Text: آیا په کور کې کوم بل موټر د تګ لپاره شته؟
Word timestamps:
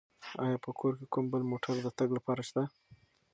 آیا 0.43 0.57
په 0.65 0.71
کور 0.79 0.93
کې 0.99 1.05
کوم 1.13 1.25
بل 1.33 1.41
موټر 1.51 1.75
د 1.81 1.87
تګ 1.97 2.09
لپاره 2.17 2.41
شته؟ 2.49 2.63